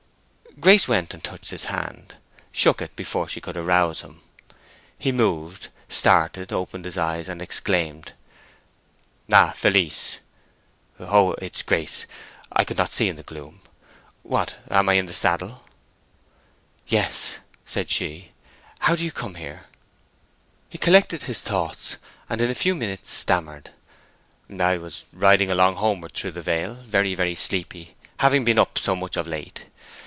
Grace 0.59 0.87
went 0.87 1.11
and 1.13 1.23
touched 1.23 1.49
his 1.49 1.63
hand; 1.63 2.15
shook 2.51 2.81
it 2.83 2.93
before 2.97 3.27
she 3.27 3.39
could 3.41 3.55
arouse 3.57 4.01
him. 4.01 4.21
He 4.99 5.11
moved, 5.13 5.69
started, 5.89 6.51
opened 6.53 6.83
his 6.85 6.97
eyes, 6.99 7.27
and 7.29 7.41
exclaimed, 7.41 8.11
"Ah, 9.31 9.53
Felice!...Oh, 9.55 11.31
it's 11.41 11.63
Grace. 11.63 12.05
I 12.51 12.63
could 12.65 12.77
not 12.77 12.91
see 12.91 13.07
in 13.07 13.15
the 13.15 13.23
gloom. 13.23 13.61
What—am 14.23 14.89
I 14.89 14.95
in 14.95 15.05
the 15.07 15.13
saddle?" 15.13 15.63
"Yes," 16.85 17.39
said 17.65 17.89
she. 17.89 18.33
"How 18.79 18.95
do 18.95 19.03
you 19.05 19.11
come 19.11 19.35
here?" 19.35 19.63
He 20.69 20.77
collected 20.77 21.23
his 21.23 21.39
thoughts, 21.39 21.95
and 22.29 22.39
in 22.39 22.51
a 22.51 22.55
few 22.55 22.75
minutes 22.75 23.11
stammered, 23.11 23.71
"I 24.59 24.77
was 24.77 25.05
riding 25.13 25.49
along 25.49 25.77
homeward 25.77 26.13
through 26.13 26.31
the 26.33 26.41
vale, 26.43 26.75
very, 26.75 27.15
very 27.15 27.33
sleepy, 27.35 27.95
having 28.17 28.43
been 28.45 28.59
up 28.59 28.77
so 28.77 28.95
much 28.97 29.15
of 29.17 29.25
late. 29.27 29.65